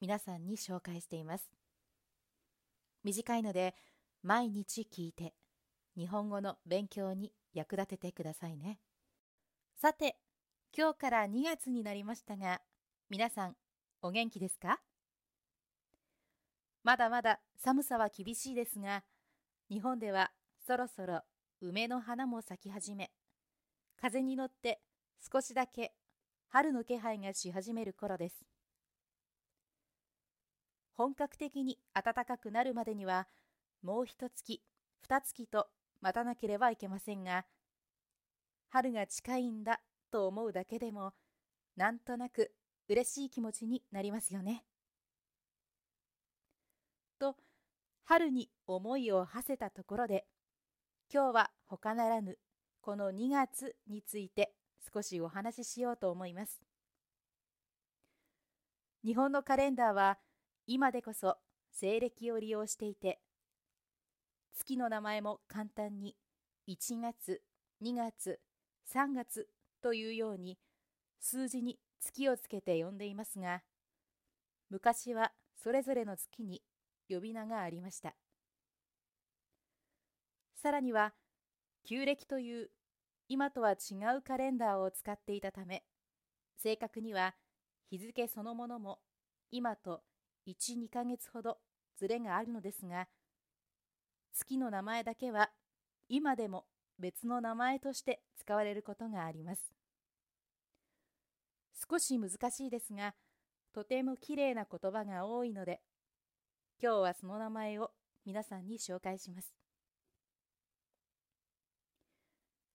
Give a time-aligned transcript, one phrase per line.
[0.00, 1.50] 皆さんに紹介しています。
[3.04, 3.74] 短いので
[4.22, 5.34] 毎日聞いて
[5.96, 8.78] 日本語の勉強に役立ててくださいね。
[9.80, 10.16] さて、
[10.76, 12.60] 今日から2月になりましたが、
[13.10, 13.56] 皆さん
[14.02, 14.80] お元気ですか？
[16.84, 19.02] まだまだ寒さは厳しいですが、
[19.70, 20.30] 日本では
[20.66, 21.22] そろそろ
[21.60, 23.10] 梅の花も咲き始め、
[24.00, 24.80] 風に乗って
[25.32, 25.92] 少しだけ
[26.48, 28.36] 春の気配がし始める頃です。
[30.98, 33.28] 本格的に暖かくなるまでには、
[33.82, 34.64] もう一月、
[35.00, 35.68] 二月と
[36.00, 37.46] 待たなければいけませんが、
[38.70, 41.12] 春が近いんだと思うだけでも、
[41.76, 42.50] なんとなく
[42.88, 44.64] 嬉しい気持ちになりますよね。
[47.20, 47.36] と、
[48.02, 50.26] 春に思いを馳せたところで、
[51.14, 52.40] 今日は他ならぬ
[52.80, 54.52] この2月について
[54.92, 56.60] 少しお話ししようと思います。
[59.04, 60.18] 日本のカレンダーは
[60.70, 61.38] 今でこそ
[61.72, 63.22] 西暦を利用していて、
[64.52, 66.14] 月の名前も簡単に
[66.68, 67.40] 1月、
[67.82, 68.38] 2月、
[68.92, 69.48] 3月
[69.80, 70.58] というように
[71.20, 73.62] 数字に月をつけて呼んでいますが、
[74.68, 76.60] 昔はそれぞれの月に
[77.08, 78.14] 呼び名がありました。
[80.54, 81.14] さらには、
[81.82, 82.70] 旧暦という
[83.26, 85.82] 今とは違うカレンダーを使っていたため、
[86.58, 87.34] 正確には
[87.88, 88.98] 日付そのものも
[89.50, 90.02] 今と
[90.46, 91.58] 1、2ヶ月ほど
[91.96, 93.08] ずれがあるのですが、
[94.32, 95.50] 月の名前だけは
[96.08, 96.66] 今でも
[96.98, 99.74] 別の名前として使われることがあります。
[101.90, 103.14] 少し難しいですが、
[103.72, 105.80] とてもきれいな言葉が多いので、
[106.82, 107.90] 今日はその名前を
[108.24, 109.54] 皆さんに紹介します。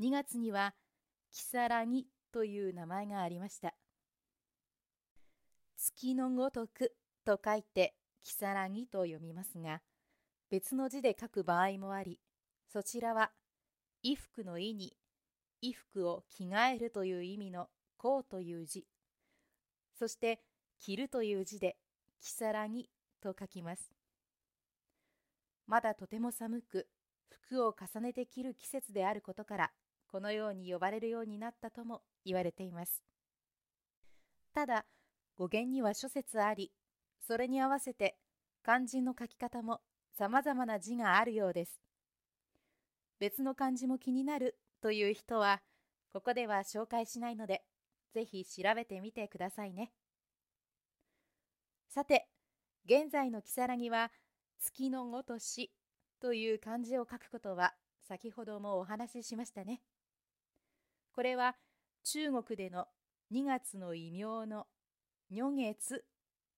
[0.00, 0.74] 2月には、
[1.30, 3.74] キサラギという名前がありました。
[5.76, 6.94] 月のごとく
[7.26, 9.82] と書いて、きさらぎと読みますが、
[10.48, 12.20] 別の字で書く場合もあり、
[12.72, 13.32] そちらは、
[14.02, 14.96] 衣服の意に、
[15.60, 18.86] 衣服を着替えるという意味のこうという字、
[19.98, 20.40] そして
[20.78, 21.76] 着るという字で、
[22.20, 22.88] きさらぎ
[23.20, 23.90] と書きます。
[25.66, 26.86] まだとても寒く、
[27.28, 29.72] 服を重ねて着る季節であることから、
[30.06, 33.02] このように呼ばれるようになったとも言われています。
[34.54, 34.86] ただ、
[35.36, 36.72] 語源には諸説あり、
[37.26, 38.16] それに合わせて
[38.62, 39.80] 漢字の書き方も
[40.18, 41.80] 様々な字があるようです。
[43.18, 45.60] 別の漢字も気になるという人は、
[46.12, 47.62] ここでは紹介しないので、
[48.14, 49.92] ぜひ調べてみてくださいね。
[51.88, 52.28] さて、
[52.84, 54.10] 現在の如月は、
[54.58, 55.70] 月のごとし
[56.20, 57.74] という漢字を書くことは、
[58.08, 59.82] 先ほどもお話ししましたね。
[61.12, 61.56] これは
[62.04, 62.86] 中国での
[63.32, 64.66] 2月の異名の
[65.30, 66.04] 如月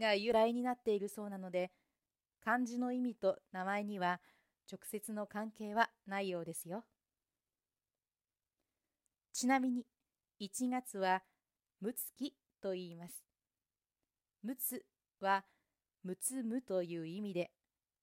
[0.00, 1.70] が由来になっているそうなので、
[2.44, 4.20] 漢字の意味と名前には
[4.70, 6.84] 直接の関係はないようですよ。
[9.32, 9.86] ちなみに、
[10.40, 11.22] 1月は、
[11.80, 13.24] むつきと言います。
[14.42, 14.84] むつ
[15.20, 15.44] は、
[16.02, 17.50] むつむという意味で、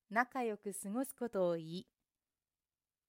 [0.10, 1.88] 仲良く過ごすことを言い、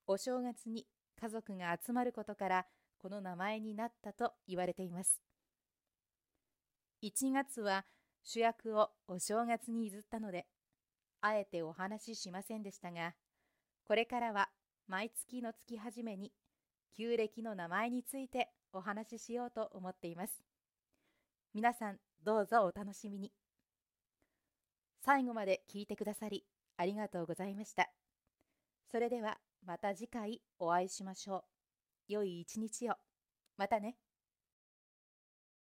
[0.07, 0.87] お正月に
[1.21, 2.67] 家族が集まることから、
[2.99, 5.21] この名前になったと言われています。
[7.03, 7.85] 1月は
[8.27, 10.47] 主役をお正月に譲ったので、
[11.21, 13.15] あえてお話ししませんでしたが、
[13.85, 14.49] これからは
[14.89, 16.33] 毎月の月始めに
[16.97, 20.43] 旧暦の名前についてお話ししようと思っています。
[21.55, 23.33] 皆さんどうぞお楽しみに。
[25.05, 26.45] 最後まで聞いてくださり
[26.77, 27.89] ありがとうございました。
[28.91, 31.45] それではまた次回お会いしましょ
[32.09, 32.13] う。
[32.13, 32.95] 良い一日を。
[33.57, 33.97] またね。